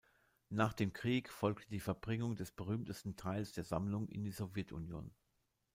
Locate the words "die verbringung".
1.69-2.35